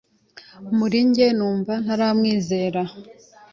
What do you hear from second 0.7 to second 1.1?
Muri